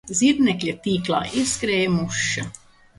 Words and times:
Zirnekļa 0.19 0.73
tīklā 0.89 1.21
ieskrēja 1.45 1.95
muša 2.01 2.51